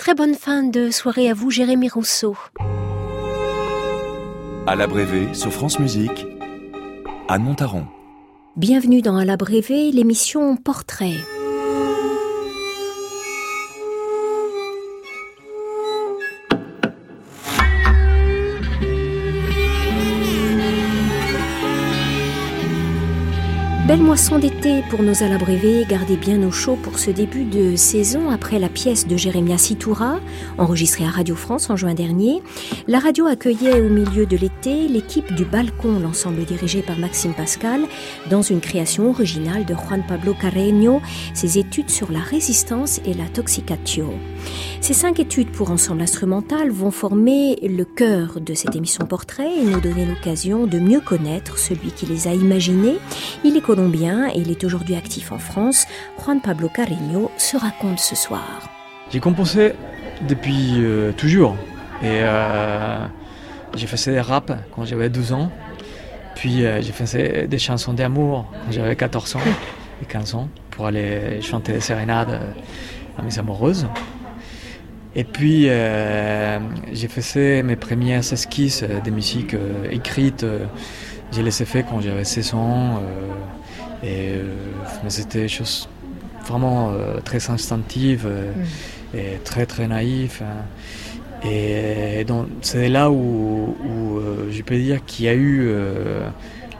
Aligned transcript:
Très 0.00 0.14
bonne 0.14 0.34
fin 0.34 0.62
de 0.62 0.90
soirée 0.90 1.28
à 1.28 1.34
vous, 1.34 1.50
Jérémy 1.50 1.90
Rousseau. 1.90 2.34
À 4.66 4.74
l'abrévé 4.74 5.34
sur 5.34 5.52
France 5.52 5.78
Musique, 5.78 6.26
Anne 7.28 7.42
Montaron. 7.42 7.84
Bienvenue 8.56 9.02
dans 9.02 9.18
À 9.18 9.26
l'abrévé, 9.26 9.92
l'émission 9.92 10.56
Portrait. 10.56 11.18
Belle 24.00 24.06
moisson 24.06 24.38
d'été 24.38 24.82
pour 24.88 25.02
nos 25.02 25.22
alabrévés, 25.22 25.84
gardez 25.86 26.16
bien 26.16 26.42
au 26.42 26.50
chaud 26.50 26.78
pour 26.82 26.98
ce 26.98 27.10
début 27.10 27.44
de 27.44 27.76
saison 27.76 28.30
après 28.30 28.58
la 28.58 28.70
pièce 28.70 29.06
de 29.06 29.14
Jérémia 29.14 29.58
Sitoura, 29.58 30.20
enregistrée 30.56 31.04
à 31.04 31.10
Radio 31.10 31.36
France 31.36 31.68
en 31.68 31.76
juin 31.76 31.92
dernier. 31.92 32.42
La 32.88 32.98
radio 32.98 33.26
accueillait 33.26 33.82
au 33.82 33.90
milieu 33.90 34.24
de 34.24 34.38
l'été 34.38 34.88
l'équipe 34.88 35.34
du 35.34 35.44
Balcon, 35.44 36.00
l'ensemble 36.00 36.46
dirigé 36.46 36.80
par 36.80 36.98
Maxime 36.98 37.34
Pascal, 37.34 37.82
dans 38.30 38.40
une 38.40 38.60
création 38.60 39.10
originale 39.10 39.66
de 39.66 39.74
Juan 39.74 40.02
Pablo 40.08 40.32
Carreño, 40.32 41.02
ses 41.34 41.58
études 41.58 41.90
sur 41.90 42.10
la 42.10 42.20
résistance 42.20 43.02
et 43.04 43.12
la 43.12 43.26
toxicatio. 43.26 44.14
Ces 44.80 44.94
cinq 44.94 45.20
études 45.20 45.52
pour 45.52 45.70
ensemble 45.70 46.00
instrumental 46.00 46.70
vont 46.70 46.90
former 46.90 47.56
le 47.62 47.84
cœur 47.84 48.40
de 48.40 48.54
cette 48.54 48.74
émission 48.74 49.04
portrait 49.04 49.58
et 49.58 49.64
nous 49.64 49.80
donner 49.80 50.06
l'occasion 50.06 50.66
de 50.66 50.78
mieux 50.78 51.00
connaître 51.00 51.58
celui 51.58 51.92
qui 51.92 52.06
les 52.06 52.28
a 52.28 52.32
imaginées. 52.32 52.96
Il 53.44 53.58
est 53.58 53.60
colombien 53.60 53.89
et 53.94 54.38
il 54.40 54.50
est 54.50 54.64
aujourd'hui 54.64 54.94
actif 54.94 55.32
en 55.32 55.38
France. 55.38 55.86
Juan 56.18 56.40
Pablo 56.40 56.68
Carreño 56.68 57.30
se 57.36 57.56
raconte 57.56 57.98
ce 57.98 58.14
soir. 58.14 58.70
J'ai 59.12 59.20
composé 59.20 59.72
depuis 60.28 60.76
euh, 60.78 61.12
toujours 61.12 61.56
et 62.02 62.20
euh, 62.22 63.04
j'ai 63.74 63.86
fait 63.86 64.10
des 64.10 64.20
rap 64.20 64.52
quand 64.74 64.84
j'avais 64.84 65.08
12 65.08 65.32
ans. 65.32 65.50
Puis 66.36 66.64
euh, 66.64 66.80
j'ai 66.80 66.92
fait 66.92 67.48
des 67.48 67.58
chansons 67.58 67.92
d'amour 67.92 68.46
quand 68.64 68.72
j'avais 68.72 68.94
14 68.94 69.36
ans 69.36 69.40
et 70.02 70.06
15 70.06 70.34
ans 70.34 70.48
pour 70.70 70.86
aller 70.86 71.40
chanter 71.42 71.72
des 71.72 71.80
sérénades 71.80 72.40
à 73.18 73.22
mes 73.22 73.38
amoureuses. 73.38 73.88
Et 75.16 75.24
puis 75.24 75.62
j'ai 75.64 77.08
fait 77.08 77.64
mes 77.64 77.74
premières 77.74 78.20
esquisses 78.32 78.84
de 78.84 79.10
musique 79.10 79.56
écrite. 79.90 80.46
j'ai 81.32 81.42
laissé 81.42 81.64
faire 81.64 81.84
quand 81.86 82.00
j'avais 82.00 82.22
16 82.24 82.54
ans. 82.54 83.00
Et, 84.02 84.34
euh, 84.34 84.42
mais 85.04 85.10
c'était 85.10 85.42
des 85.42 85.48
choses 85.48 85.88
vraiment 86.46 86.90
euh, 86.90 87.20
très 87.20 87.50
instinctives 87.50 88.26
euh, 88.26 88.52
mm. 88.52 89.18
et 89.18 89.38
très 89.44 89.66
très 89.66 89.86
naïves. 89.86 90.42
Hein. 90.42 91.48
Et 91.48 92.24
donc 92.24 92.48
c'est 92.60 92.88
là 92.90 93.10
où, 93.10 93.76
je 94.50 94.62
peux 94.62 94.76
dire 94.76 95.02
qu'il 95.06 95.24
y 95.24 95.28
a 95.28 95.34
eu 95.34 95.74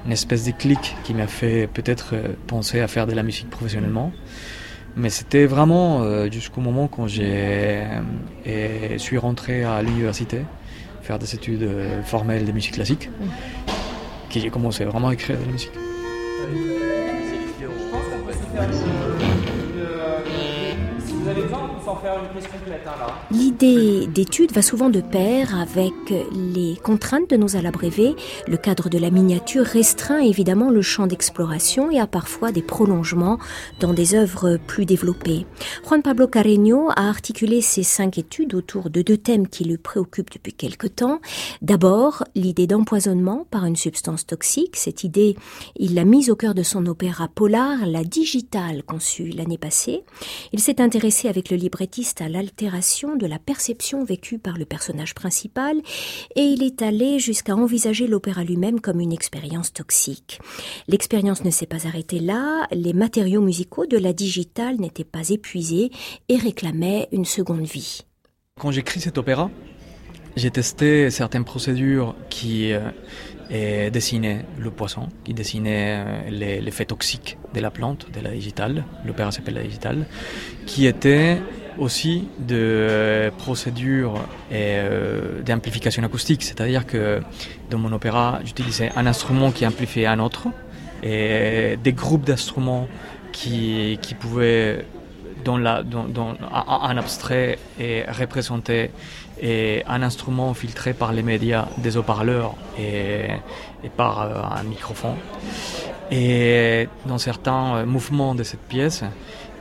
une 0.04 0.12
espèce 0.12 0.44
de 0.44 0.50
clic 0.50 0.96
qui 1.02 1.14
m'a 1.14 1.26
fait 1.26 1.66
peut-être 1.66 2.14
penser 2.46 2.80
à 2.80 2.86
faire 2.86 3.06
de 3.06 3.14
la 3.14 3.22
musique 3.22 3.48
professionnellement. 3.48 4.12
Mais 4.96 5.08
c'était 5.08 5.46
vraiment 5.46 6.04
jusqu'au 6.30 6.60
moment 6.60 6.88
quand 6.88 7.06
j'ai 7.06 7.86
suis 8.98 9.16
rentré 9.16 9.64
à 9.64 9.80
l'université, 9.80 10.42
faire 11.00 11.18
des 11.18 11.34
études 11.34 11.66
formelles 12.04 12.44
de 12.44 12.52
musique 12.52 12.72
classique, 12.72 13.08
mm. 13.08 14.30
que 14.30 14.41
j'ai 14.41 14.50
commencé 14.50 14.84
vraiment 14.84 15.08
à 15.08 15.14
écrire 15.14 15.38
de 15.38 15.46
la 15.46 15.52
musique. 15.52 15.72
Thanks. 18.61 19.19
L'idée 23.30 24.06
d'étude 24.06 24.52
va 24.52 24.62
souvent 24.62 24.91
de 24.91 25.00
pair 25.00 25.58
avec 25.58 25.92
les 26.32 26.77
contraintes 26.82 27.30
de 27.30 27.36
nos 27.36 27.56
alabrévés. 27.56 28.14
Le 28.47 28.56
cadre 28.56 28.88
de 28.88 28.98
la 28.98 29.10
miniature 29.10 29.64
restreint 29.64 30.20
évidemment 30.20 30.70
le 30.70 30.82
champ 30.82 31.06
d'exploration 31.06 31.91
et 31.91 31.98
a 31.98 32.06
parfois 32.06 32.53
des 32.53 32.62
prolongements 32.62 33.38
dans 33.81 33.92
des 33.92 34.15
œuvres 34.15 34.59
plus 34.66 34.84
développées. 34.84 35.47
Juan 35.87 36.03
Pablo 36.03 36.26
Carreño 36.26 36.91
a 36.91 37.09
articulé 37.09 37.60
ces 37.60 37.82
cinq 37.82 38.19
études 38.19 38.54
autour 38.54 38.91
de 38.91 39.03
deux 39.03 39.16
thèmes 39.16 39.48
qui 39.48 39.65
le 39.65 39.78
préoccupent 39.78 40.32
depuis 40.32 40.53
quelque 40.53 40.86
temps. 40.86 41.20
D'abord, 41.62 42.25
l'idée 42.34 42.66
d'empoisonnement 42.66 43.47
par 43.50 43.65
une 43.65 43.76
substance 43.76 44.26
toxique. 44.26 44.76
Cette 44.76 45.04
idée, 45.04 45.36
il 45.76 45.94
l'a 45.94 46.04
mise 46.04 46.31
au 46.31 46.36
cœur 46.36 46.54
de 46.54 46.62
son 46.62 46.86
opéra 46.86 47.28
polar, 47.28 47.86
La 47.86 48.04
Digitale, 48.04 48.82
conçu 48.82 49.28
l'année 49.28 49.59
passée. 49.59 50.03
Il 50.53 50.60
s'est 50.60 50.81
intéressé 50.81 51.28
avec 51.28 51.50
le 51.50 51.56
librettiste 51.80 52.20
à 52.20 52.28
l'altération 52.28 53.16
de 53.16 53.26
la 53.26 53.38
perception 53.38 54.04
vécue 54.04 54.38
par 54.38 54.58
le 54.58 54.66
personnage 54.66 55.14
principal 55.14 55.78
et 56.36 56.42
il 56.42 56.62
est 56.62 56.82
allé 56.82 57.18
jusqu'à 57.18 57.56
envisager 57.56 58.06
l'opéra 58.06 58.44
lui-même 58.44 58.80
comme 58.80 59.00
une 59.00 59.12
expérience 59.12 59.72
toxique. 59.72 60.41
L'expérience 60.88 61.42
ne 61.42 61.50
s'est 61.50 61.64
pas 61.64 61.86
arrêtée 61.86 62.18
là, 62.18 62.66
les 62.70 62.92
matériaux 62.92 63.41
musicaux 63.41 63.86
de 63.86 63.96
la 63.96 64.12
digitale 64.12 64.76
n'étaient 64.76 65.04
pas 65.04 65.30
épuisés 65.30 65.91
et 66.28 66.36
réclamaient 66.36 67.08
une 67.12 67.24
seconde 67.24 67.64
vie. 67.64 68.02
Quand 68.60 68.72
j'écris 68.72 69.00
cet 69.00 69.16
opéra, 69.16 69.50
j'ai 70.36 70.50
testé 70.50 71.10
certaines 71.10 71.44
procédures 71.44 72.14
qui 72.28 72.72
euh, 73.52 73.91
dessinaient 73.91 74.44
le 74.58 74.70
poisson, 74.70 75.08
qui 75.24 75.34
dessinaient 75.34 76.04
euh, 76.30 76.60
l'effet 76.60 76.84
toxique 76.84 77.36
de 77.52 77.60
la 77.60 77.72
plante, 77.72 78.06
de 78.12 78.20
la 78.20 78.30
digitale, 78.30 78.84
l'opéra 79.04 79.32
s'appelle 79.32 79.54
la 79.54 79.64
digitale, 79.64 80.06
qui 80.66 80.86
étaient 80.86 81.38
aussi 81.80 82.28
de 82.38 82.56
euh, 82.56 83.30
procédures 83.36 84.14
euh, 84.52 85.42
d'amplification 85.42 86.04
acoustique, 86.04 86.42
c'est-à-dire 86.42 86.86
que 86.86 87.20
dans 87.70 87.78
mon 87.78 87.92
opéra, 87.92 88.41
j'utilisais 88.44 88.92
un 88.94 89.06
instrument 89.06 89.50
qui 89.50 89.66
amplifiait 89.66 90.06
un 90.06 90.20
autre 90.20 90.48
et 91.02 91.78
des 91.82 91.92
groupes 91.94 92.24
d'instruments 92.24 92.86
qui, 93.32 93.98
pouvaient 94.20 94.84
dans, 95.44 95.56
un 95.56 96.96
abstrait 96.98 97.58
et 97.78 98.04
représenter 98.06 98.91
un 99.42 100.02
instrument 100.02 100.52
filtré 100.52 100.92
par 100.92 101.12
les 101.14 101.22
médias, 101.22 101.68
des 101.78 101.97
haut-parleurs 101.97 102.54
et, 102.78 103.28
par 103.97 104.20
euh, 104.20 104.60
un 104.60 104.62
microphone. 104.64 105.16
Et 106.10 106.88
dans 107.06 107.18
certains 107.18 107.86
mouvements 107.86 108.34
de 108.34 108.42
cette 108.42 108.60
pièce, 108.60 109.04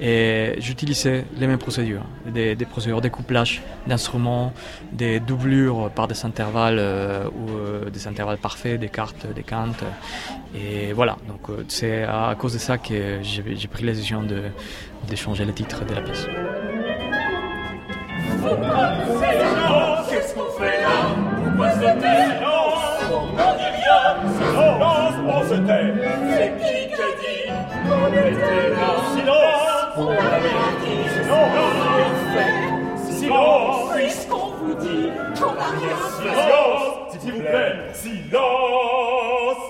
et 0.02 0.56
j'utilisais 0.60 1.26
les 1.38 1.48
mêmes 1.48 1.58
procédures, 1.58 2.04
des, 2.26 2.56
procédures 2.56 3.02
de 3.02 3.10
couplage 3.10 3.62
d'instruments, 3.86 4.54
des 4.94 5.20
doublures 5.20 5.90
par 5.92 6.08
des 6.08 6.26
intervalles 6.26 6.78
euh, 6.80 7.28
ou 7.28 7.50
euh, 7.50 7.90
des 7.90 8.08
intervalles 8.08 8.38
parfaits, 8.38 8.80
des 8.80 8.88
cartes, 8.88 9.28
des 9.34 9.44
cantes. 9.44 9.84
Et 10.56 10.94
voilà, 10.94 11.18
donc 11.28 11.50
euh, 11.50 11.66
c'est 11.68 12.04
à 12.04 12.34
cause 12.40 12.54
de 12.54 12.60
ça 12.60 12.78
que 12.78 13.20
j'ai 13.22 13.68
pris 13.68 13.84
la 13.84 13.92
décision 13.92 14.24
de, 14.24 14.44
changer 15.16 15.44
le 15.44 15.54
titre 15.54 15.84
de 15.86 15.94
la 15.94 16.02
pièce. 16.02 16.28
Qu'on 18.42 18.56
Silence, 24.38 25.16
on 25.28 25.44
se 25.44 25.56
tait 25.56 25.94
C'est 26.30 26.52
qui 26.58 26.74
qui 26.96 27.08
dit 27.20 27.52
On 27.86 28.08
était 28.08 28.74
Silence 29.16 29.59
Silence 33.08 33.90
S'il 37.20 37.34
vous 37.34 37.40
plaît. 37.40 37.76
Silence 37.94 39.69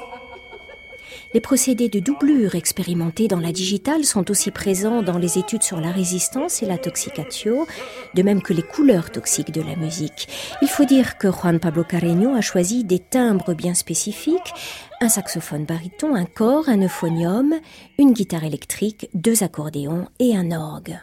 les 1.34 1.42
procédés 1.42 1.90
de 1.90 2.00
doublure 2.00 2.56
expérimentés 2.56 3.28
dans 3.28 3.40
la 3.40 3.52
digitale 3.52 4.04
sont 4.04 4.32
aussi 4.32 4.52
présents 4.52 5.04
dans 5.04 5.18
les 5.18 5.38
études 5.38 5.64
sur 5.64 5.80
la 5.80 5.92
résistance 5.92 6.64
et 6.64 6.66
la 6.66 6.78
toxicatio, 6.78 7.68
de 8.16 8.24
même 8.24 8.42
que 8.42 8.54
les 8.54 8.64
couleurs 8.64 9.12
toxiques 9.12 9.52
de 9.52 9.62
la 9.62 9.76
musique. 9.76 10.28
Il 10.62 10.68
faut 10.68 10.86
dire 10.86 11.18
que 11.18 11.32
Juan 11.32 11.60
Pablo 11.60 11.84
Carreño 11.84 12.34
a 12.34 12.42
choisi 12.42 12.84
des 12.84 13.00
timbres 13.00 13.54
bien 13.54 13.74
spécifiques, 13.74 14.54
un 15.02 15.10
saxophone 15.10 15.66
baryton, 15.66 16.16
un 16.16 16.26
corps, 16.26 16.68
un 16.68 16.82
euphonium, 16.82 17.54
une 17.98 18.14
guitare 18.14 18.44
électrique, 18.44 19.10
deux 19.14 19.44
accordéons 19.44 20.08
et 20.20 20.36
un 20.36 20.52
orgue. 20.52 21.00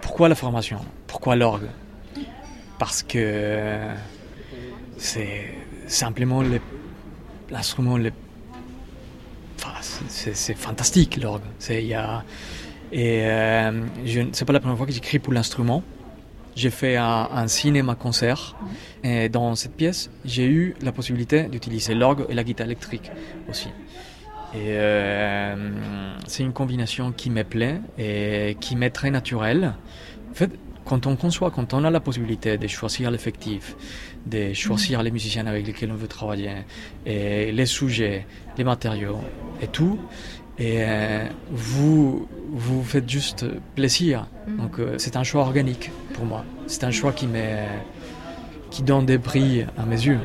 Pourquoi 0.00 0.28
la 0.28 0.34
formation? 0.34 0.78
Pourquoi 1.06 1.36
l'orgue? 1.36 1.68
Parce 2.78 3.02
que 3.02 3.78
c'est 4.96 5.54
simplement 5.86 6.42
l'instrument 7.50 7.98
le... 7.98 8.10
c'est 10.08 10.54
fantastique 10.54 11.16
l'orgue. 11.22 11.42
Et 12.92 13.26
euh, 13.26 13.82
c'est 14.32 14.44
pas 14.44 14.52
la 14.52 14.60
première 14.60 14.76
fois 14.76 14.86
que 14.86 14.92
j'écris 14.92 15.18
pour 15.18 15.32
l'instrument. 15.32 15.82
J'ai 16.54 16.70
fait 16.70 16.96
un, 16.96 17.48
cinéma-concert 17.48 18.56
et 19.04 19.28
dans 19.28 19.54
cette 19.56 19.74
pièce, 19.74 20.10
j'ai 20.24 20.46
eu 20.46 20.74
la 20.80 20.90
possibilité 20.90 21.44
d'utiliser 21.44 21.94
l'orgue 21.94 22.24
et 22.30 22.34
la 22.34 22.44
guitare 22.44 22.66
électrique 22.66 23.10
aussi. 23.50 23.68
Et 24.54 24.70
euh, 24.70 25.54
c'est 26.26 26.44
une 26.44 26.54
combinaison 26.54 27.12
qui 27.12 27.28
me 27.28 27.44
plaît 27.44 27.80
et 27.98 28.56
qui 28.58 28.74
m'est 28.74 28.90
très 28.90 29.10
naturelle. 29.10 29.74
En 30.30 30.34
fait, 30.34 30.50
quand 30.86 31.06
on 31.06 31.16
conçoit, 31.16 31.50
quand 31.50 31.74
on 31.74 31.84
a 31.84 31.90
la 31.90 32.00
possibilité 32.00 32.56
de 32.56 32.66
choisir 32.66 33.10
l'effectif, 33.10 33.76
de 34.24 34.52
choisir 34.54 35.02
les 35.02 35.10
musiciens 35.10 35.46
avec 35.46 35.66
lesquels 35.66 35.90
on 35.90 35.96
veut 35.96 36.08
travailler, 36.08 36.50
et 37.04 37.52
les 37.52 37.66
sujets, 37.66 38.26
les 38.56 38.64
matériaux 38.64 39.20
et 39.60 39.66
tout, 39.66 39.98
et 40.58 40.76
euh, 40.78 41.26
vous 41.50 42.26
vous 42.50 42.82
faites 42.82 43.08
juste 43.08 43.44
plaisir. 43.74 44.26
Mhm. 44.46 44.56
Donc 44.56 44.78
euh, 44.78 44.94
c'est 44.98 45.16
un 45.16 45.24
choix 45.24 45.42
organique 45.42 45.90
pour 46.14 46.24
moi. 46.24 46.44
C'est 46.66 46.84
un 46.84 46.90
choix 46.90 47.12
qui 47.12 47.28
qui 48.70 48.82
donne 48.82 49.06
des 49.06 49.18
prix 49.18 49.64
à 49.76 49.84
mes 49.84 50.00
yeux. 50.06 50.20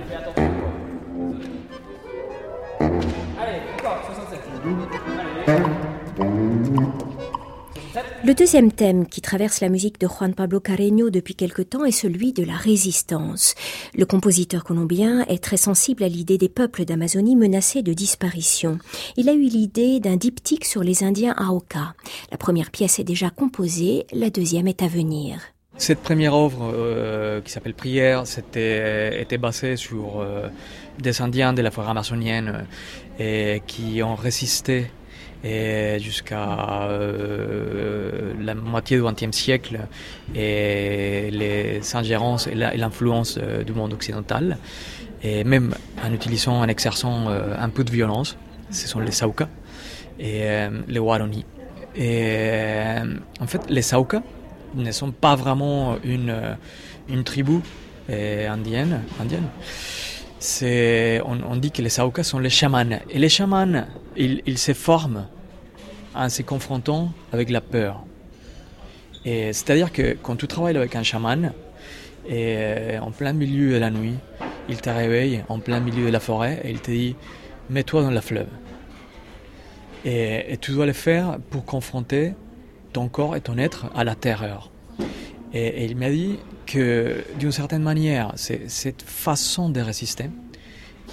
Le 8.23 8.35
deuxième 8.35 8.71
thème 8.71 9.07
qui 9.07 9.19
traverse 9.19 9.61
la 9.61 9.69
musique 9.69 9.99
de 9.99 10.07
Juan 10.07 10.35
Pablo 10.35 10.59
Carreño 10.59 11.09
depuis 11.09 11.33
quelque 11.33 11.63
temps 11.63 11.85
est 11.85 11.91
celui 11.91 12.33
de 12.33 12.43
la 12.43 12.53
résistance. 12.53 13.55
Le 13.95 14.05
compositeur 14.05 14.63
colombien 14.63 15.25
est 15.25 15.43
très 15.43 15.57
sensible 15.57 16.03
à 16.03 16.07
l'idée 16.07 16.37
des 16.37 16.47
peuples 16.47 16.85
d'Amazonie 16.85 17.35
menacés 17.35 17.81
de 17.81 17.93
disparition. 17.93 18.77
Il 19.17 19.27
a 19.27 19.33
eu 19.33 19.41
l'idée 19.41 19.99
d'un 19.99 20.17
diptyque 20.17 20.65
sur 20.65 20.83
les 20.83 21.03
Indiens 21.03 21.33
Aoka. 21.35 21.95
La 22.29 22.37
première 22.37 22.69
pièce 22.69 22.99
est 22.99 23.03
déjà 23.03 23.31
composée, 23.31 24.05
la 24.13 24.29
deuxième 24.29 24.67
est 24.67 24.83
à 24.83 24.87
venir. 24.87 25.39
Cette 25.77 26.01
première 26.01 26.35
œuvre 26.35 26.71
euh, 26.75 27.41
qui 27.41 27.51
s'appelle 27.51 27.73
Prière 27.73 28.25
était 28.53 29.37
basée 29.39 29.77
sur 29.77 30.19
euh, 30.19 30.47
des 30.99 31.21
Indiens 31.21 31.53
de 31.53 31.63
la 31.63 31.71
forêt 31.71 31.89
amazonienne 31.89 32.67
euh, 33.19 33.55
et 33.55 33.63
qui 33.65 34.03
ont 34.03 34.13
résisté 34.13 34.91
jusqu'à 35.43 36.83
euh, 36.83 38.33
la 38.39 38.53
moitié 38.53 38.97
du 38.97 39.03
XXe 39.03 39.35
siècle 39.35 39.79
et 40.35 41.29
les 41.31 41.95
ingérences 41.95 42.47
et 42.47 42.55
l'influence 42.55 43.39
euh, 43.41 43.63
du 43.63 43.73
monde 43.73 43.93
occidental 43.93 44.57
et 45.23 45.43
même 45.43 45.73
en 46.03 46.13
utilisant, 46.13 46.59
en 46.59 46.67
exerçant 46.67 47.29
euh, 47.29 47.55
un 47.57 47.69
peu 47.69 47.83
de 47.83 47.91
violence, 47.91 48.37
ce 48.69 48.87
sont 48.87 48.99
les 48.99 49.11
Sauka 49.11 49.47
et 50.19 50.43
les 50.87 50.99
Waroni. 50.99 51.45
Et 51.95 52.95
en 53.39 53.47
fait, 53.47 53.61
les 53.69 53.81
Sauka 53.81 54.21
ne 54.75 54.91
sont 54.91 55.11
pas 55.11 55.35
vraiment 55.35 55.97
une, 56.03 56.57
une 57.09 57.23
tribu 57.23 57.59
indienne. 58.07 59.01
indienne. 59.19 59.47
On, 61.25 61.37
on, 61.51 61.55
dit 61.55 61.71
que 61.71 61.81
les 61.81 61.89
Sauka 61.89 62.23
sont 62.23 62.39
les 62.39 62.49
chamans. 62.49 62.99
Et 63.09 63.19
les 63.19 63.29
chamans, 63.29 63.83
ils 64.15 64.57
se 64.57 64.73
forment 64.73 65.27
en 66.15 66.29
se 66.29 66.41
confrontant 66.41 67.11
avec 67.31 67.49
la 67.49 67.61
peur. 67.61 68.03
Et 69.25 69.53
c'est-à-dire 69.53 69.91
que 69.91 70.17
quand 70.21 70.35
tu 70.35 70.47
travailles 70.47 70.77
avec 70.77 70.95
un 70.95 71.03
chaman, 71.03 71.53
et 72.27 72.55
euh, 72.57 72.99
en 72.99 73.11
plein 73.11 73.33
milieu 73.33 73.73
de 73.73 73.77
la 73.77 73.89
nuit, 73.89 74.15
il 74.69 74.79
te 74.81 74.89
réveille 74.89 75.43
en 75.49 75.59
plein 75.59 75.79
milieu 75.79 76.05
de 76.05 76.11
la 76.11 76.19
forêt 76.19 76.61
et 76.63 76.71
il 76.71 76.79
te 76.79 76.91
dit 76.91 77.15
mets-toi 77.69 78.03
dans 78.03 78.11
la 78.11 78.21
fleuve. 78.21 78.47
Et, 80.05 80.57
tu 80.61 80.71
dois 80.71 80.85
le 80.85 80.93
faire 80.93 81.37
pour 81.49 81.65
confronter 81.65 82.33
ton 82.93 83.07
corps 83.07 83.35
et 83.35 83.41
ton 83.41 83.57
être 83.57 83.85
à 83.95 84.03
la 84.03 84.15
terreur. 84.15 84.71
Et, 85.53 85.67
et 85.67 85.85
il 85.85 85.95
m'a 85.95 86.09
dit 86.09 86.39
que 86.65 87.23
d'une 87.39 87.51
certaine 87.51 87.83
manière, 87.83 88.33
cette 88.35 89.01
façon 89.03 89.69
de 89.69 89.79
résister 89.81 90.29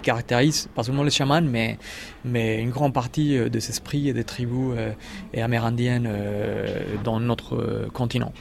caractérise 0.03 0.69
pas 0.75 0.83
seulement 0.83 1.03
les 1.03 1.11
chamans, 1.11 1.43
mais, 1.43 1.79
mais 2.25 2.61
une 2.61 2.71
grande 2.71 2.93
partie 2.93 3.37
euh, 3.37 3.49
des 3.49 3.69
esprits 3.69 4.09
et 4.09 4.12
des 4.12 4.25
tribus 4.25 4.75
euh, 4.77 4.93
amérindiennes 5.37 6.09
euh, 6.11 6.97
dans 7.05 7.21
notre 7.21 7.89
continent. 7.93 8.33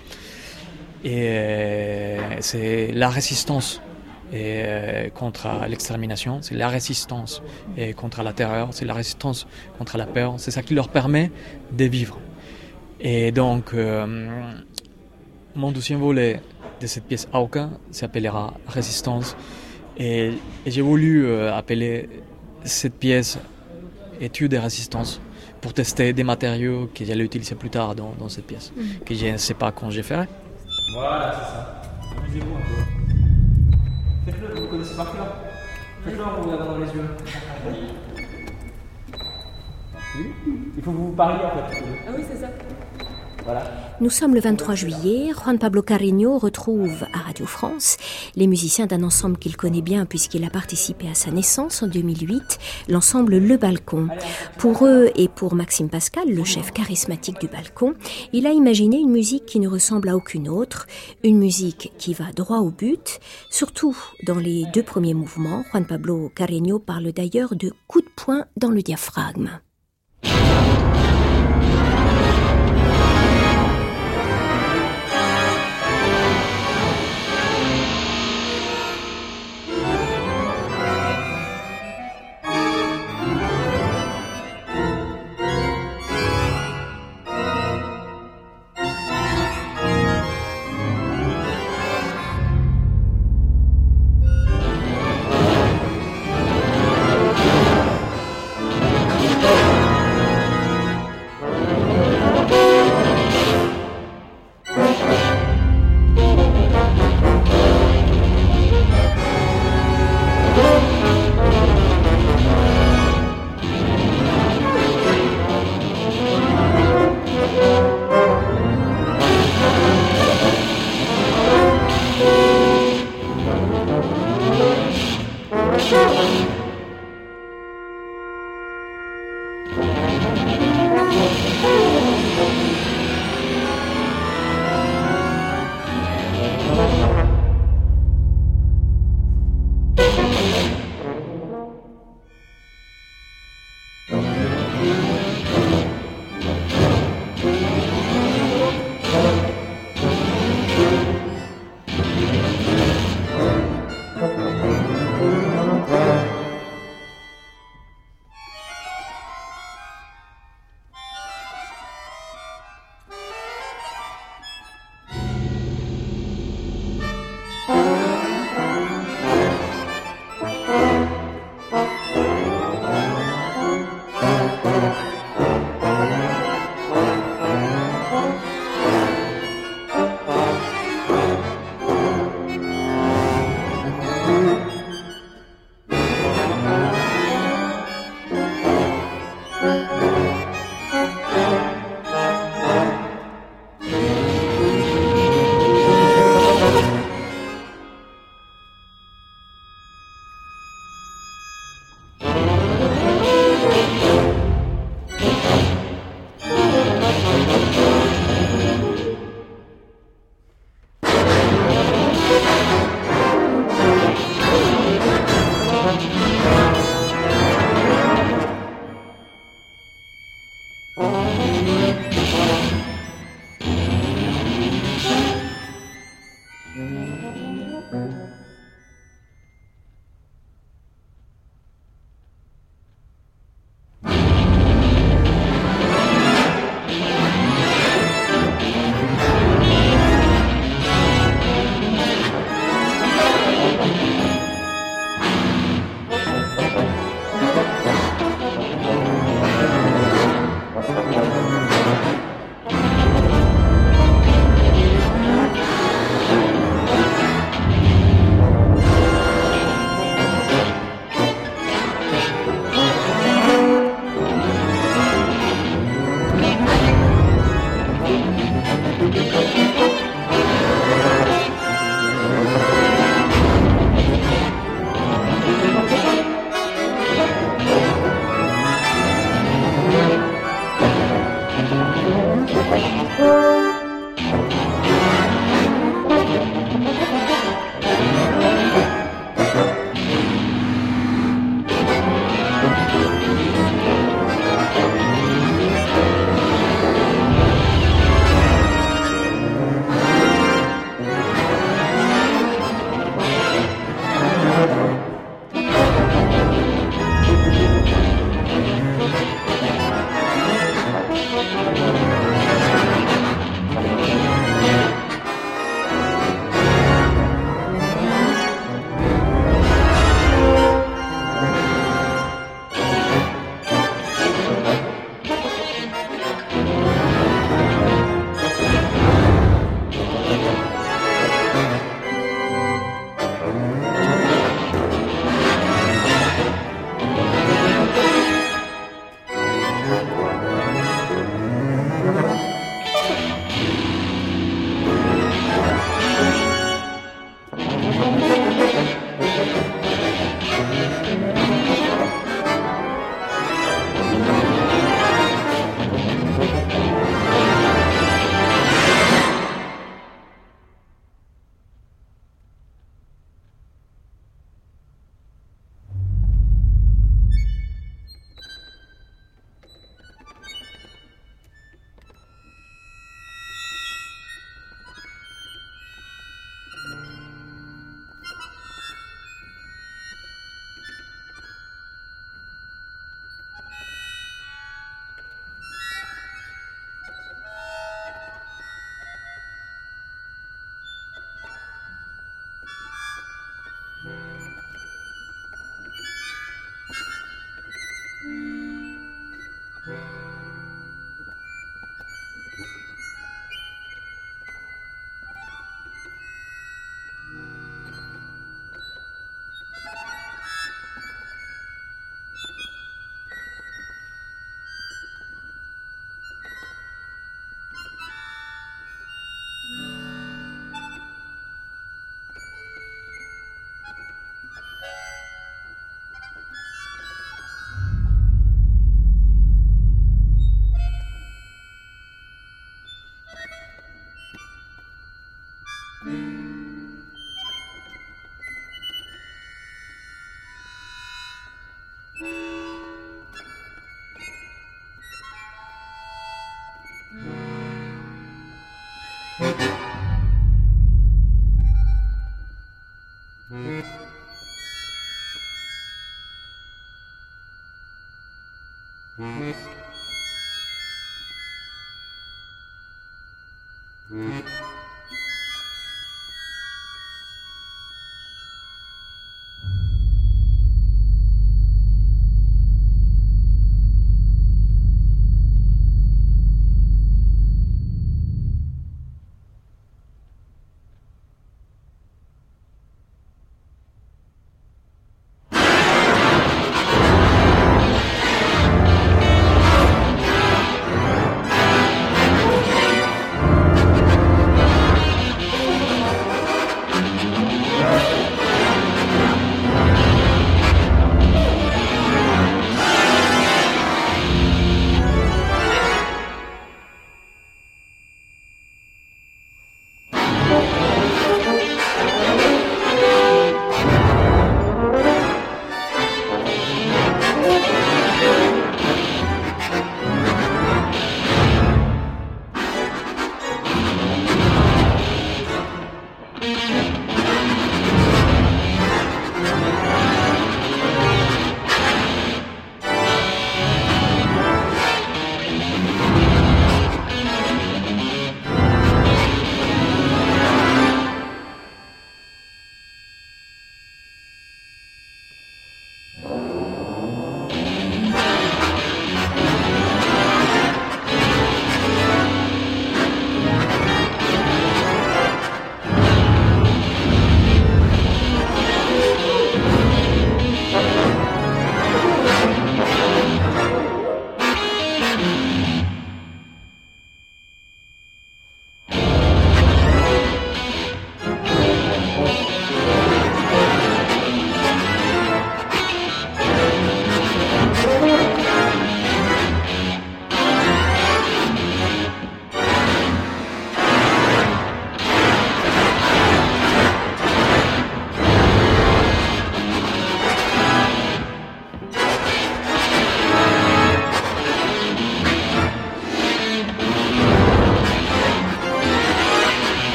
Et 1.04 2.18
c'est 2.40 2.92
la 2.92 3.10
résistance 3.10 3.82
et 4.34 5.12
contre 5.14 5.48
l'extermination, 5.70 6.42
c'est 6.42 6.56
la 6.56 6.68
résistance 6.68 7.42
et 7.78 7.94
contre 7.94 8.24
la 8.24 8.34
terreur, 8.34 8.70
c'est 8.72 8.84
la 8.84 8.96
résistance 8.96 9.48
contre 9.78 9.98
la 9.98 10.06
peur, 10.06 10.34
c'est 10.38 10.52
ça 10.52 10.64
qui 10.64 10.74
leur 10.74 10.90
permet 10.90 11.32
de 11.72 11.86
vivre. 11.86 12.20
Et 13.00 13.32
donc, 13.32 13.74
mon 15.56 15.72
deuxième 15.72 16.00
volet 16.00 16.42
de 16.82 16.88
cette 16.88 17.06
pièce 17.06 17.28
Aucun 17.32 17.72
s'appellera 17.92 18.54
Résistance 18.68 19.38
et, 20.00 20.34
j'ai 20.66 20.82
voulu 20.82 21.26
euh, 21.26 21.54
appeler 21.56 22.10
cette 22.64 22.96
pièce 22.96 23.40
étude 24.20 24.52
de 24.52 24.58
résistance 24.58 25.22
pour 25.62 25.74
tester 25.74 26.14
des 26.14 26.24
matériaux 26.24 26.90
que 26.94 27.04
j'allais 27.06 27.24
utiliser 27.24 27.56
plus 27.56 27.70
tard 27.70 27.96
dans, 27.96 28.14
dans 28.20 28.30
cette 28.30 28.46
pièce, 28.46 28.72
mm. 28.76 29.04
que 29.06 29.16
je 29.16 29.26
ne 29.28 29.38
sais 29.38 29.54
pas 29.54 29.72
quand 29.72 29.90
j'ai 29.90 30.04
fait. 30.04 30.28
Voilà, 30.94 31.34
c'est 31.34 31.52
ça. 31.52 31.82
Amusez-vous 32.18 32.56
un 32.56 32.60
peu. 32.60 34.32
Faites-le, 34.32 34.62
vous 34.62 34.68
connaissez 34.68 34.96
par 34.96 35.12
cœur. 35.12 35.36
Faites-le 36.04 36.24
en 36.24 36.42
vous 36.42 36.50
regardant 36.50 36.72
dans 36.74 36.78
les 36.80 36.92
yeux. 36.92 37.10
Oui, 40.18 40.32
il 40.78 40.84
faut 40.84 40.92
que 40.92 40.98
vous 40.98 41.12
parliez 41.12 41.46
en 41.46 41.70
fait. 41.70 41.84
Ah 42.08 42.12
oui, 42.16 42.24
c'est 42.30 42.38
ça. 42.38 42.48
Nous 44.00 44.10
sommes 44.10 44.36
le 44.36 44.42
23 44.42 44.76
juillet. 44.76 45.32
Juan 45.34 45.58
Pablo 45.58 45.82
Carreño 45.82 46.38
retrouve 46.38 47.04
à 47.14 47.20
Radio 47.20 47.46
France 47.46 47.98
les 48.36 48.46
musiciens 48.46 48.86
d'un 48.86 49.04
ensemble 49.04 49.38
qu'il 49.38 49.58
connaît 49.58 49.82
bien 49.82 50.06
puisqu'il 50.06 50.44
a 50.44 50.50
participé 50.50 51.10
à 51.10 51.16
sa 51.16 51.32
naissance 51.32 51.82
en 51.82 51.88
2008, 51.88 52.60
l'ensemble 52.90 53.38
Le 53.38 53.58
Balcon. 53.58 54.10
Pour 54.58 54.86
eux 54.86 55.10
et 55.16 55.28
pour 55.28 55.56
Maxime 55.56 55.90
Pascal, 55.90 56.30
le 56.30 56.44
chef 56.44 56.72
charismatique 56.72 57.40
du 57.40 57.48
Balcon, 57.48 57.96
il 58.34 58.46
a 58.46 58.52
imaginé 58.52 58.98
une 58.98 59.12
musique 59.12 59.46
qui 59.46 59.60
ne 59.60 59.68
ressemble 59.68 60.10
à 60.10 60.16
aucune 60.16 60.48
autre, 60.48 60.86
une 61.24 61.40
musique 61.40 61.94
qui 61.98 62.14
va 62.14 62.32
droit 62.32 62.60
au 62.60 62.70
but, 62.70 63.20
surtout 63.50 63.98
dans 64.26 64.38
les 64.38 64.66
deux 64.74 64.84
premiers 64.84 65.16
mouvements. 65.16 65.64
Juan 65.72 65.86
Pablo 65.86 66.32
Carreño 66.36 66.80
parle 66.80 67.12
d'ailleurs 67.14 67.56
de 67.56 67.72
coup 67.88 68.02
de 68.02 68.10
poing 68.16 68.46
dans 68.58 68.70
le 68.70 68.82
diaphragme. 68.82 69.60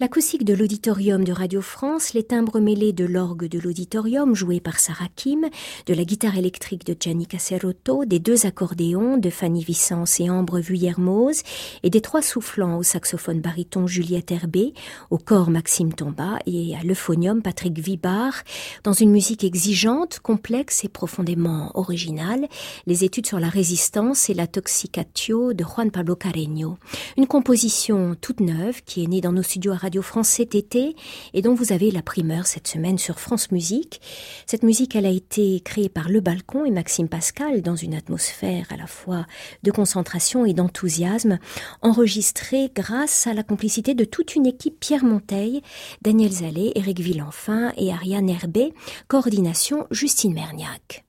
L'acoustique 0.00 0.44
de 0.44 0.54
l'auditorium 0.54 1.24
de 1.24 1.32
Radio 1.32 1.60
France, 1.60 2.14
les 2.14 2.22
timbres 2.22 2.60
mêlés 2.60 2.92
de 2.92 3.04
l'orgue 3.04 3.48
de 3.48 3.58
l'auditorium 3.58 4.32
joué 4.32 4.60
par 4.60 4.78
Sarah 4.78 5.08
Kim, 5.16 5.48
de 5.86 5.92
la 5.92 6.04
guitare 6.04 6.38
électrique 6.38 6.86
de 6.86 6.94
Gianni 6.98 7.26
Caserotto, 7.26 8.04
des 8.04 8.20
deux 8.20 8.46
accordéons 8.46 9.16
de 9.16 9.28
Fanny 9.28 9.64
Vicence 9.64 10.20
et 10.20 10.30
Ambre 10.30 10.60
Vuillermoz 10.60 11.42
et 11.82 11.90
des 11.90 12.00
trois 12.00 12.22
soufflants 12.22 12.78
au 12.78 12.84
saxophone 12.84 13.40
baryton 13.40 13.88
Juliette 13.88 14.30
Herbé, 14.30 14.72
au 15.10 15.18
corps 15.18 15.50
Maxime 15.50 15.92
Tomba 15.92 16.38
et 16.46 16.76
à 16.76 16.84
l'euphonium 16.84 17.42
Patrick 17.42 17.76
Vibard, 17.80 18.44
dans 18.84 18.92
une 18.92 19.10
musique 19.10 19.42
exigeante, 19.42 20.20
complexe 20.20 20.84
et 20.84 20.88
profondément 20.88 21.72
originale, 21.74 22.46
les 22.86 23.02
études 23.02 23.26
sur 23.26 23.40
la 23.40 23.48
résistance 23.48 24.30
et 24.30 24.34
la 24.34 24.46
toxicatio 24.46 25.54
de 25.54 25.64
Juan 25.64 25.90
Pablo 25.90 26.14
Carreño. 26.14 26.78
Une 27.16 27.26
composition 27.26 28.14
toute 28.20 28.38
neuve 28.38 28.82
qui 28.86 29.02
est 29.02 29.08
née 29.08 29.20
dans 29.20 29.32
nos 29.32 29.42
studios 29.42 29.72
à 29.72 29.87
Radio 29.88 30.02
France 30.02 30.28
cet 30.28 30.54
été 30.54 30.94
et 31.32 31.40
dont 31.40 31.54
vous 31.54 31.72
avez 31.72 31.90
la 31.90 32.02
primeur 32.02 32.46
cette 32.46 32.68
semaine 32.68 32.98
sur 32.98 33.18
France 33.18 33.50
Musique. 33.50 34.02
Cette 34.44 34.62
musique, 34.62 34.94
elle 34.94 35.06
a 35.06 35.10
été 35.10 35.60
créée 35.60 35.88
par 35.88 36.10
Le 36.10 36.20
Balcon 36.20 36.66
et 36.66 36.70
Maxime 36.70 37.08
Pascal 37.08 37.62
dans 37.62 37.74
une 37.74 37.94
atmosphère 37.94 38.66
à 38.68 38.76
la 38.76 38.86
fois 38.86 39.24
de 39.62 39.70
concentration 39.70 40.44
et 40.44 40.52
d'enthousiasme, 40.52 41.38
enregistrée 41.80 42.70
grâce 42.74 43.26
à 43.26 43.32
la 43.32 43.42
complicité 43.42 43.94
de 43.94 44.04
toute 44.04 44.34
une 44.36 44.44
équipe 44.44 44.78
Pierre 44.78 45.06
Monteil, 45.06 45.62
Daniel 46.02 46.32
Zallet, 46.32 46.72
Éric 46.74 47.00
Villenfin 47.00 47.72
et 47.78 47.90
Ariane 47.90 48.28
Herbet, 48.28 48.74
coordination 49.06 49.86
Justine 49.90 50.34
Merniac. 50.34 51.06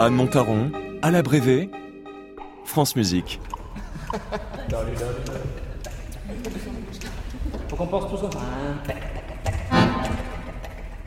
Anne 0.00 0.14
Montaron, 0.14 0.72
à 1.02 1.12
la 1.12 1.22
Brévé, 1.22 1.70
France 2.64 2.96
Musique. 2.96 3.38
Faut 7.72 7.76
qu'on 7.76 7.86
pense 7.86 8.10
tous 8.10 8.26
ensemble. 8.26 8.44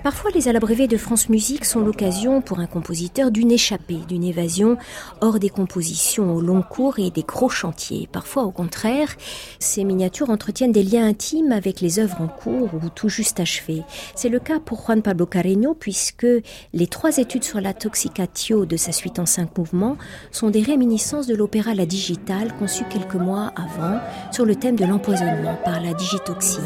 Parfois, 0.05 0.29
les 0.35 0.47
alabrévés 0.47 0.87
de 0.87 0.97
France 0.97 1.29
Musique 1.29 1.65
sont 1.65 1.79
l'occasion 1.79 2.39
pour 2.39 2.59
un 2.59 2.67
compositeur 2.67 3.31
d'une 3.31 3.51
échappée, 3.51 4.01
d'une 4.07 4.23
évasion 4.23 4.77
hors 5.19 5.39
des 5.39 5.49
compositions 5.49 6.35
au 6.35 6.41
long 6.41 6.61
cours 6.61 6.99
et 6.99 7.09
des 7.09 7.23
gros 7.23 7.49
chantiers. 7.49 8.07
Parfois, 8.11 8.43
au 8.43 8.51
contraire, 8.51 9.15
ces 9.57 9.83
miniatures 9.83 10.29
entretiennent 10.29 10.71
des 10.71 10.83
liens 10.83 11.07
intimes 11.07 11.51
avec 11.51 11.81
les 11.81 11.97
œuvres 11.97 12.21
en 12.21 12.27
cours 12.27 12.69
ou 12.75 12.89
tout 12.93 13.09
juste 13.09 13.39
achevées. 13.39 13.81
C'est 14.13 14.29
le 14.29 14.37
cas 14.37 14.59
pour 14.59 14.85
Juan 14.85 15.01
Pablo 15.01 15.25
Carreño 15.25 15.73
puisque 15.73 16.27
les 16.71 16.85
trois 16.85 17.17
études 17.17 17.43
sur 17.43 17.59
la 17.59 17.73
toxicatio 17.73 18.67
de 18.67 18.77
sa 18.77 18.91
suite 18.91 19.17
en 19.17 19.25
cinq 19.25 19.57
mouvements 19.57 19.97
sont 20.29 20.51
des 20.51 20.61
réminiscences 20.61 21.25
de 21.25 21.33
l'opéra 21.33 21.73
La 21.73 21.87
Digitale 21.87 22.53
conçu 22.59 22.83
quelques 22.91 23.15
mois 23.15 23.53
avant 23.55 23.99
sur 24.31 24.45
le 24.45 24.55
thème 24.55 24.75
de 24.75 24.85
l'empoisonnement 24.85 25.57
par 25.65 25.81
la 25.81 25.95
digitoxine. 25.95 26.61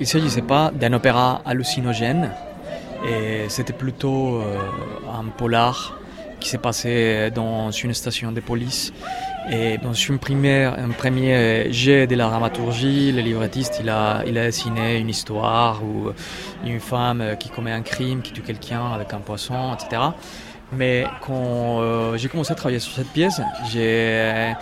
Il 0.00 0.04
ne 0.04 0.08
s'agissait 0.08 0.40
pas 0.40 0.70
d'un 0.70 0.94
opéra 0.94 1.42
hallucinogène, 1.44 2.30
c'était 3.48 3.74
plutôt 3.74 4.36
euh, 4.36 4.56
un 5.12 5.24
polar 5.28 5.94
qui 6.40 6.48
s'est 6.48 6.56
passé 6.56 7.30
dans 7.34 7.70
une 7.70 7.92
station 7.92 8.32
de 8.32 8.40
police. 8.40 8.94
Et 9.50 9.76
dans 9.76 9.92
une 9.92 10.18
première, 10.18 10.78
un 10.78 10.88
premier 10.88 11.70
jet 11.70 12.06
de 12.06 12.14
la 12.14 12.28
dramaturgie, 12.28 13.12
le 13.12 13.20
librettiste 13.20 13.78
il 13.82 13.90
a, 13.90 14.22
il 14.26 14.38
a 14.38 14.44
dessiné 14.44 14.98
une 14.98 15.10
histoire 15.10 15.82
où 15.84 16.10
une 16.64 16.80
femme 16.80 17.36
qui 17.38 17.50
commet 17.50 17.72
un 17.72 17.82
crime, 17.82 18.22
qui 18.22 18.32
tue 18.32 18.40
quelqu'un 18.40 18.92
avec 18.94 19.12
un 19.12 19.18
poisson, 19.18 19.74
etc. 19.74 20.00
Mais 20.72 21.04
quand 21.20 21.82
euh, 21.82 22.16
j'ai 22.16 22.28
commencé 22.28 22.52
à 22.52 22.54
travailler 22.54 22.80
sur 22.80 22.94
cette 22.94 23.08
pièce, 23.08 23.42
j'ai 23.70 24.54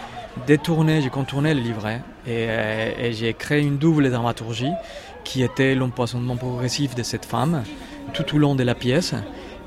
détourné, 0.48 1.00
j'ai 1.00 1.10
contourné 1.10 1.54
le 1.54 1.60
livret 1.60 2.00
et, 2.26 2.48
et 2.98 3.12
j'ai 3.12 3.34
créé 3.34 3.62
une 3.62 3.78
double 3.78 4.10
dramaturgie 4.10 4.72
qui 5.24 5.42
était 5.42 5.74
l'empoisonnement 5.74 6.36
progressif 6.36 6.94
de 6.94 7.02
cette 7.02 7.24
femme 7.24 7.62
tout 8.12 8.34
au 8.34 8.38
long 8.38 8.54
de 8.54 8.62
la 8.62 8.74
pièce 8.74 9.14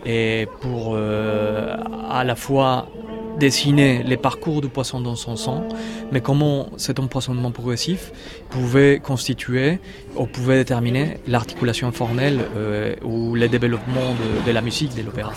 et 0.06 0.48
pour 0.62 0.94
euh, 0.96 1.78
à 2.10 2.24
la 2.24 2.36
fois 2.36 2.88
dessiner 3.40 4.04
les 4.04 4.18
parcours 4.18 4.62
du 4.62 4.68
poisson 4.68 5.00
dans 5.00 5.16
son 5.16 5.36
sang, 5.36 5.64
mais 6.12 6.22
comment 6.22 6.70
cet 6.78 7.00
empoisonnement 7.00 7.52
progressif 7.52 8.12
pouvait 8.50 9.00
constituer 9.00 9.80
ou 10.16 10.26
pouvait 10.26 10.58
déterminer 10.58 11.18
l'articulation 11.28 11.92
formelle 11.92 12.40
euh, 12.56 12.96
ou 13.04 13.36
le 13.36 13.48
développement 13.48 14.16
de, 14.16 14.48
de 14.48 14.52
la 14.52 14.62
musique 14.62 14.96
de 14.96 15.04
l'opéra. 15.04 15.34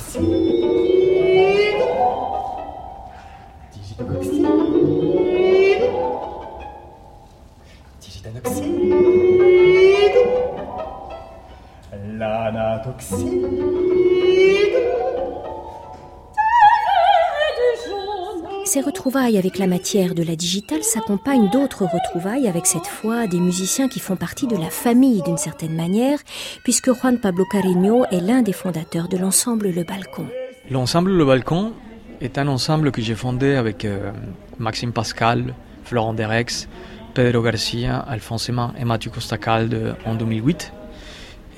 Ces 18.75 18.81
retrouvailles 18.81 19.39
avec 19.39 19.59
la 19.59 19.67
matière 19.67 20.15
de 20.15 20.23
la 20.23 20.35
digitale 20.35 20.83
s'accompagnent 20.83 21.49
d'autres 21.51 21.85
retrouvailles 21.85 22.49
avec 22.49 22.67
cette 22.67 22.87
fois 22.87 23.27
des 23.27 23.39
musiciens 23.39 23.89
qui 23.89 24.01
font 24.01 24.17
partie 24.17 24.47
de 24.47 24.57
la 24.57 24.71
famille 24.71 25.23
d'une 25.23 25.37
certaine 25.37 25.77
manière, 25.77 26.19
puisque 26.65 26.93
Juan 26.93 27.19
Pablo 27.21 27.45
Carreño 27.45 28.05
est 28.11 28.21
l'un 28.21 28.43
des 28.43 28.53
fondateurs 28.53 29.09
de 29.09 29.17
l'ensemble 29.17 29.71
Le 29.71 29.85
Balcon. 29.85 30.27
L'ensemble 30.71 31.13
Le 31.13 31.25
Balcon 31.25 31.73
est 32.21 32.39
un 32.39 32.49
ensemble 32.49 32.91
que 32.91 33.03
j'ai 33.03 33.15
fondé 33.15 33.55
avec 33.55 33.85
euh, 33.85 34.11
Maxime 34.59 34.93
Pascal, 34.93 35.55
Florent 35.85 36.15
Derex, 36.15 36.69
Pedro 37.15 37.43
Garcia, 37.43 37.99
Alphonse 37.99 38.49
Emma 38.49 38.73
et 38.79 38.85
Mathieu 38.85 39.11
Costacalde 39.11 39.95
en 40.05 40.15
2008 40.15 40.73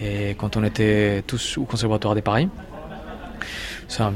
et 0.01 0.35
quand 0.39 0.57
on 0.57 0.65
était 0.65 1.23
tous 1.27 1.59
au 1.59 1.65
Conservatoire 1.65 2.15
de 2.15 2.21
Paris. 2.21 2.49
C'est 3.89 4.03
un, 4.03 4.13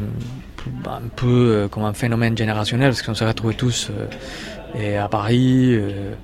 peu 1.14 1.26
euh, 1.26 1.68
comme 1.68 1.84
un 1.84 1.92
phénomène 1.92 2.36
générationnel 2.36 2.90
parce 2.90 3.02
qu'on 3.02 3.14
s'est 3.14 3.26
retrouvés 3.26 3.54
tous 3.54 3.90
euh, 3.90 4.06
et 4.78 4.96
à 4.96 5.08
Paris. 5.08 5.74
Euh, 5.74 6.14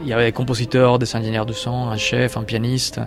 il 0.00 0.08
y 0.08 0.12
avait 0.12 0.26
des 0.26 0.32
compositeurs, 0.32 0.98
des 0.98 1.14
ingénieurs 1.16 1.46
de 1.46 1.52
son, 1.52 1.88
un 1.88 1.96
chef, 1.96 2.36
un 2.36 2.42
pianiste 2.42 3.00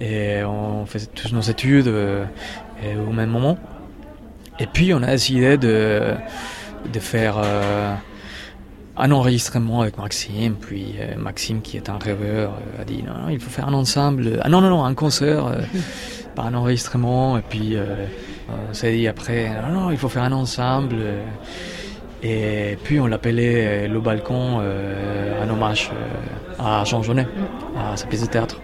et 0.00 0.42
on 0.44 0.86
faisait 0.86 1.06
tous 1.06 1.32
nos 1.32 1.40
études 1.40 1.88
au 1.88 3.12
même 3.12 3.30
moment. 3.30 3.58
Et 4.58 4.66
puis 4.66 4.92
on 4.92 5.02
a 5.02 5.06
décidé 5.06 5.56
de 5.56 6.16
faire 7.00 7.36
un 8.98 9.10
enregistrement 9.12 9.82
avec 9.82 9.96
Maxime, 9.96 10.54
puis 10.54 10.96
euh, 10.98 11.14
Maxime 11.16 11.62
qui 11.62 11.76
est 11.76 11.88
un 11.88 11.98
rêveur 11.98 12.52
euh, 12.52 12.82
a 12.82 12.84
dit 12.84 13.02
non, 13.02 13.14
non, 13.22 13.28
il 13.28 13.38
faut 13.38 13.50
faire 13.50 13.68
un 13.68 13.74
ensemble, 13.74 14.40
ah 14.42 14.48
non 14.48 14.60
non 14.60 14.70
non 14.70 14.84
un 14.84 14.94
concert, 14.94 15.46
euh, 15.46 15.60
pas 16.34 16.42
un 16.42 16.54
enregistrement, 16.54 17.38
et 17.38 17.42
puis 17.42 17.76
on 18.48 18.74
s'est 18.74 18.92
dit 18.92 19.08
après 19.08 19.50
non 19.62 19.80
non 19.80 19.90
il 19.90 19.96
faut 19.96 20.08
faire 20.08 20.24
un 20.24 20.32
ensemble, 20.32 20.96
et 22.22 22.76
puis 22.82 23.00
on 23.00 23.06
l'appelait 23.06 23.88
le 23.88 24.00
balcon 24.00 24.60
un 24.60 25.48
hommage 25.48 25.90
à 26.58 26.84
Jean 26.84 27.02
Genet, 27.02 27.26
à 27.76 27.96
sa 27.96 28.06
pièce 28.06 28.22
de 28.22 28.26
théâtre. 28.26 28.60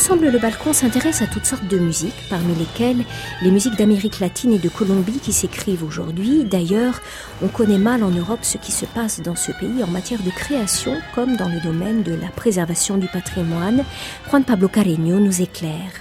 L'ensemble 0.00 0.30
Le 0.30 0.38
Balcon 0.38 0.72
s'intéresse 0.72 1.20
à 1.20 1.26
toutes 1.26 1.44
sortes 1.44 1.68
de 1.68 1.78
musiques, 1.78 2.24
parmi 2.30 2.54
lesquelles 2.54 3.04
les 3.42 3.50
musiques 3.50 3.76
d'Amérique 3.76 4.18
latine 4.18 4.54
et 4.54 4.58
de 4.58 4.70
Colombie 4.70 5.20
qui 5.20 5.30
s'écrivent 5.30 5.84
aujourd'hui. 5.84 6.44
D'ailleurs, 6.44 7.02
on 7.42 7.48
connaît 7.48 7.76
mal 7.76 8.02
en 8.02 8.08
Europe 8.08 8.38
ce 8.40 8.56
qui 8.56 8.72
se 8.72 8.86
passe 8.86 9.20
dans 9.20 9.36
ce 9.36 9.52
pays 9.52 9.84
en 9.84 9.88
matière 9.88 10.22
de 10.22 10.30
création, 10.30 10.94
comme 11.14 11.36
dans 11.36 11.50
le 11.50 11.60
domaine 11.60 12.02
de 12.02 12.14
la 12.14 12.28
préservation 12.28 12.96
du 12.96 13.08
patrimoine. 13.08 13.84
Juan 14.30 14.42
Pablo 14.42 14.68
Carreño 14.68 15.20
nous 15.20 15.42
éclaire. 15.42 15.92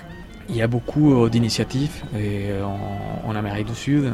Il 0.48 0.56
y 0.56 0.62
a 0.62 0.68
beaucoup 0.68 1.26
euh, 1.26 1.30
d'initiatives 1.30 2.02
en, 2.16 3.30
en 3.30 3.36
Amérique 3.36 3.68
du 3.68 3.76
Sud 3.76 4.14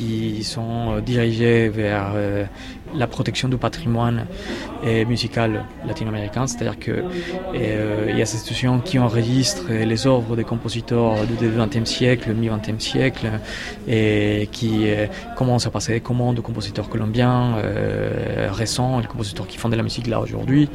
qui 0.00 0.44
sont 0.44 0.92
euh, 0.92 1.00
dirigés 1.00 1.68
vers 1.68 2.12
euh, 2.14 2.44
la 2.94 3.06
protection 3.06 3.48
du 3.48 3.56
patrimoine 3.56 4.26
musical 5.06 5.64
latino-américain, 5.86 6.46
c'est-à-dire 6.46 6.78
que 6.78 7.04
euh, 7.54 8.12
y 8.16 8.22
a 8.22 8.26
ces 8.26 8.36
institutions 8.38 8.80
qui 8.80 8.98
enregistrent 8.98 9.70
les 9.70 10.06
œuvres 10.06 10.34
des 10.36 10.44
compositeurs 10.44 11.14
du 11.26 11.34
XXe 11.34 11.88
siècle, 11.88 12.32
mi-XXe 12.32 12.82
siècle, 12.82 13.30
et 13.86 14.48
qui 14.50 14.86
commencent 15.36 15.66
à 15.66 15.70
passer 15.70 15.92
des 15.92 16.00
commandes 16.00 16.38
aux 16.40 16.42
compositeurs 16.42 16.88
colombiens 16.88 17.56
récents, 18.48 18.98
les 18.98 19.06
compositeurs 19.06 19.46
qui 19.46 19.58
font 19.58 19.68
de 19.68 19.76
la 19.76 19.84
musique 19.84 20.08
là 20.08 20.18
aujourd'hui. 20.18 20.68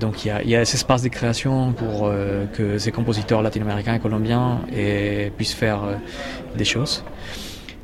Donc 0.00 0.24
il 0.24 0.28
y, 0.28 0.30
a, 0.30 0.42
il 0.42 0.50
y 0.50 0.56
a 0.56 0.64
cet 0.64 0.76
espace 0.76 1.02
de 1.02 1.08
création 1.08 1.72
pour 1.72 2.10
que 2.54 2.78
ces 2.78 2.90
compositeurs 2.90 3.42
latino-américains 3.42 3.94
et 3.94 4.00
colombiens 4.00 4.62
puissent 5.36 5.54
faire 5.54 5.82
des 6.56 6.64
choses. 6.64 7.04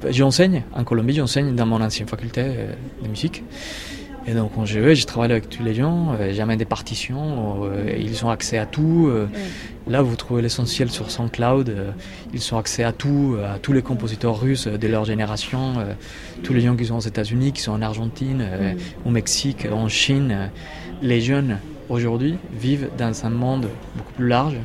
J'enseigne 0.07 0.63
en 0.75 0.85
Colombie, 0.85 1.15
j'enseigne 1.15 1.57
dans 1.57 1.67
mon 1.67 1.81
ancienne 1.81 2.07
faculté 2.07 2.43
euh, 2.45 2.73
de 3.03 3.09
musique. 3.09 3.43
Et 4.27 4.33
donc 4.33 4.53
quand 4.55 4.65
je 4.65 4.79
vais, 4.79 4.95
je 4.95 5.07
travaille 5.07 5.33
avec 5.33 5.49
tous 5.49 5.65
les 5.65 5.75
gens, 5.75 6.15
euh, 6.21 6.33
j'amène 6.33 6.59
des 6.59 6.65
partitions, 6.65 7.65
euh, 7.65 7.93
ils 7.99 8.25
ont 8.25 8.31
accès 8.31 8.59
à 8.59 8.67
tout. 8.67 9.11
Là, 9.89 10.03
vous 10.03 10.17
trouvez 10.17 10.43
l'essentiel 10.43 10.91
sur 10.91 11.11
SoundCloud, 11.11 11.75
ils 12.35 12.55
ont 12.55 12.59
accès 12.59 12.85
à 12.85 12.93
tout, 12.93 13.37
à 13.43 13.59
tous 13.59 13.73
les 13.73 13.81
compositeurs 13.81 14.39
russes 14.39 14.67
de 14.69 14.87
leur 14.87 15.07
génération, 15.07 15.75
tous 16.43 16.53
les 16.53 16.61
gens 16.61 16.77
qui 16.77 16.85
sont 16.85 16.97
aux 16.97 17.01
États-Unis, 17.01 17.53
qui 17.53 17.63
sont 17.63 17.73
en 17.73 17.81
Argentine, 17.81 18.45
au 19.07 19.11
Mexique, 19.11 19.67
en 19.73 19.89
Chine, 19.89 20.51
les 21.01 21.23
jeunes 21.23 21.59
aujourd'hui 21.89 22.37
vivent 22.53 22.91
dans 22.99 23.25
un 23.25 23.31
monde 23.31 23.69
beaucoup 23.97 24.13
plus 24.13 24.29
large 24.29 24.57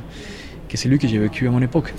que 0.68 0.76
celui 0.76 1.00
que 1.00 1.08
j'ai 1.08 1.20
vécu 1.20 1.48
à 1.48 1.52
mon 1.52 1.62
époque. 1.62 1.94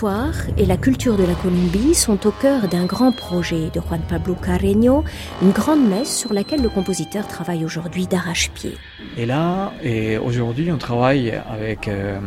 L'histoire 0.00 0.48
et 0.56 0.64
la 0.64 0.78
culture 0.78 1.18
de 1.18 1.24
la 1.24 1.34
Colombie 1.34 1.94
sont 1.94 2.26
au 2.26 2.30
cœur 2.30 2.68
d'un 2.68 2.86
grand 2.86 3.12
projet 3.12 3.68
de 3.68 3.82
Juan 3.82 4.00
Pablo 4.08 4.34
Carreño, 4.34 5.04
une 5.42 5.50
grande 5.50 5.86
messe 5.86 6.16
sur 6.16 6.32
laquelle 6.32 6.62
le 6.62 6.70
compositeur 6.70 7.28
travaille 7.28 7.66
aujourd'hui 7.66 8.06
d'arrache-pied. 8.06 8.78
Et 9.18 9.26
là, 9.26 9.74
et 9.82 10.16
aujourd'hui, 10.16 10.72
on 10.72 10.78
travaille 10.78 11.32
avec 11.32 11.86
euh, 11.86 12.18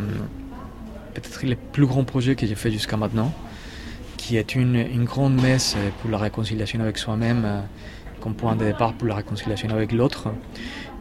peut-être 1.16 1.44
le 1.48 1.56
plus 1.56 1.88
grand 1.88 2.04
projet 2.04 2.36
que 2.36 2.46
j'ai 2.46 2.54
fait 2.54 2.70
jusqu'à 2.70 2.96
maintenant, 2.96 3.34
qui 4.18 4.38
est 4.38 4.54
une, 4.54 5.04
grande 5.06 5.42
messe 5.42 5.76
pour 6.00 6.12
la 6.12 6.20
réconciliation 6.20 6.80
avec 6.80 7.00
soi-même, 7.00 7.42
euh, 7.44 7.60
comme 8.22 8.36
point 8.36 8.56
de 8.56 8.66
départ 8.66 8.94
pour 8.94 9.08
la 9.08 9.16
réconciliation 9.16 9.70
avec 9.72 9.94
l'autre, 9.94 10.28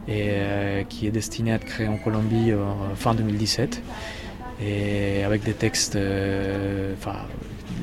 et 0.07 0.29
euh, 0.31 0.83
qui 0.89 1.05
est 1.05 1.11
destinée 1.11 1.51
à 1.51 1.55
être 1.57 1.65
créée 1.65 1.87
en 1.87 1.97
Colombie 1.97 2.51
fin 2.95 3.13
2017 3.13 3.83
et 4.61 5.23
avec 5.23 5.43
des 5.43 5.53
textes, 5.53 5.95
euh, 5.95 6.93
enfin, 6.97 7.17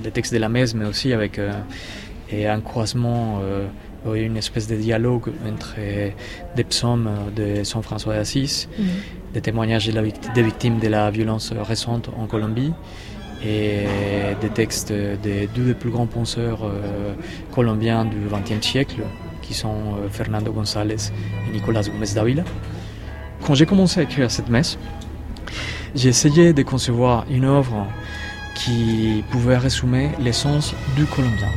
des 0.02 0.10
textes 0.10 0.32
de 0.32 0.38
la 0.38 0.48
messe, 0.48 0.74
mais 0.74 0.86
aussi 0.86 1.12
avec 1.12 1.38
euh, 1.38 1.52
et 2.30 2.46
un 2.46 2.60
croisement, 2.60 3.40
euh, 3.42 3.66
une 4.14 4.36
espèce 4.36 4.68
de 4.68 4.76
dialogue 4.76 5.30
entre 5.46 5.74
des 6.56 6.64
psaumes 6.64 7.10
de 7.36 7.64
Saint 7.64 7.82
François 7.82 8.14
d'Assise, 8.14 8.68
mm 8.68 8.82
-hmm. 8.82 9.32
des 9.34 9.40
témoignages 9.40 9.86
de 9.88 9.92
la, 9.92 10.02
des 10.36 10.42
victimes 10.42 10.78
de 10.78 10.88
la 10.88 11.10
violence 11.10 11.52
récente 11.52 12.08
en 12.16 12.26
Colombie 12.26 12.72
et 13.44 13.84
des 14.40 14.48
textes 14.60 14.92
des 15.26 15.48
deux 15.54 15.66
des 15.72 15.74
plus 15.74 15.90
grands 15.90 16.06
penseurs 16.18 16.60
euh, 16.64 17.14
colombiens 17.54 18.04
du 18.04 18.20
XXe 18.34 18.64
siècle, 18.66 19.02
qui 19.42 19.54
sont 19.54 19.80
Fernando 20.10 20.52
González 20.52 21.02
et 21.46 21.50
Nicolas 21.52 21.82
Gómez 21.82 22.12
Dávila. 22.14 22.44
Quand 23.44 23.54
j'ai 23.54 23.66
commencé 23.66 24.00
à 24.00 24.02
écrire 24.02 24.30
cette 24.30 24.50
messe, 24.50 24.78
j'ai 25.94 26.08
essayé 26.08 26.52
de 26.52 26.62
concevoir 26.62 27.24
une 27.30 27.44
œuvre 27.44 27.86
qui 28.54 29.24
pouvait 29.30 29.58
résumer 29.58 30.10
l'essence 30.20 30.74
du 30.96 31.04
Colombien. 31.06 31.48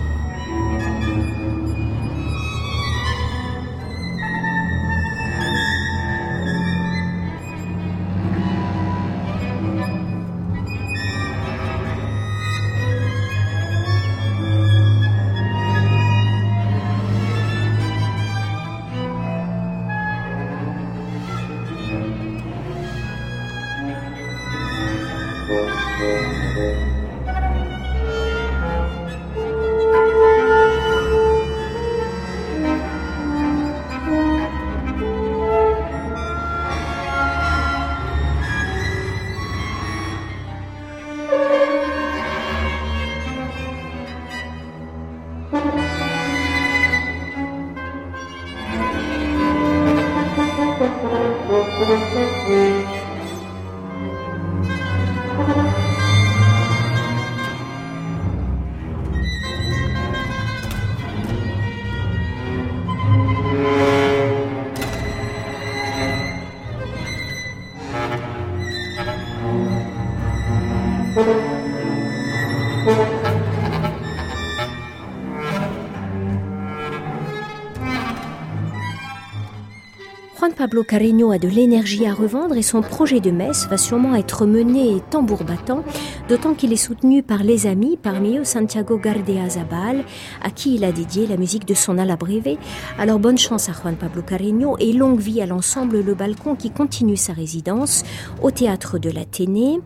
Pablo 80.73 80.85
Carreño 80.85 81.29
a 81.29 81.37
de 81.37 81.47
l'énergie 81.47 82.07
à 82.07 82.15
revendre 82.15 82.57
et 82.57 82.63
son 82.63 82.81
projet 82.81 83.19
de 83.19 83.29
messe 83.29 83.67
va 83.67 83.77
sûrement 83.77 84.15
être 84.15 84.47
mené 84.47 85.03
tambour 85.11 85.43
battant, 85.43 85.83
d'autant 86.29 86.55
qu'il 86.55 86.73
est 86.73 86.77
soutenu 86.77 87.21
par 87.21 87.43
les 87.43 87.67
amis, 87.67 87.95
parmi 88.01 88.39
eux 88.39 88.43
Santiago 88.43 88.97
Gardea 88.97 89.47
Zabal, 89.49 90.03
à 90.41 90.49
qui 90.49 90.73
il 90.73 90.83
a 90.83 90.91
dédié 90.91 91.27
la 91.27 91.37
musique 91.37 91.67
de 91.67 91.75
son 91.75 91.99
ala 91.99 92.15
brevet. 92.15 92.57
Alors 92.97 93.19
bonne 93.19 93.37
chance 93.37 93.69
à 93.69 93.73
Juan 93.73 93.95
Pablo 93.95 94.23
Carreño 94.23 94.75
et 94.79 94.93
longue 94.93 95.19
vie 95.19 95.43
à 95.43 95.45
l'ensemble 95.45 96.01
Le 96.01 96.15
Balcon 96.15 96.55
qui 96.55 96.71
continue 96.71 97.17
sa 97.17 97.33
résidence 97.33 98.01
au 98.41 98.49
théâtre 98.49 98.97
de 98.97 99.11
l'Athénée 99.11 99.79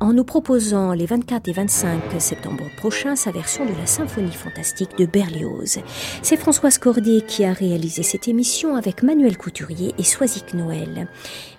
en 0.00 0.12
nous 0.12 0.24
proposant 0.24 0.92
les 0.92 1.06
24 1.06 1.48
et 1.48 1.52
25 1.52 2.00
septembre 2.18 2.64
prochains 2.76 3.16
sa 3.16 3.30
version 3.30 3.64
de 3.64 3.72
la 3.72 3.86
symphonie 3.86 4.32
fantastique 4.32 4.96
de 4.98 5.06
Berlioz. 5.06 5.78
C'est 6.22 6.36
Françoise 6.36 6.78
Cordier 6.78 7.20
qui 7.20 7.44
a 7.44 7.52
réalisé 7.52 8.02
cette 8.02 8.26
émission 8.26 8.76
avec 8.76 9.02
Manuel 9.02 9.36
Couturier 9.36 9.94
et 9.98 10.04
Soisic 10.04 10.54
Noël. 10.54 11.08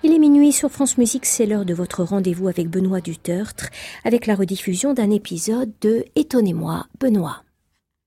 Il 0.02 0.12
est 0.12 0.18
minuit 0.18 0.52
sur 0.52 0.70
France 0.70 0.98
Musique, 0.98 1.26
c'est 1.26 1.46
l'heure 1.46 1.64
de 1.64 1.74
votre 1.74 2.02
rendez-vous 2.02 2.48
avec 2.48 2.68
Benoît 2.68 3.00
Dutertre, 3.00 3.70
avec 4.04 4.26
la 4.26 4.34
rediffusion 4.34 4.92
d'un 4.92 5.10
épisode 5.10 5.70
de 5.80 6.04
Étonnez-moi, 6.16 6.86
Benoît. 7.00 7.42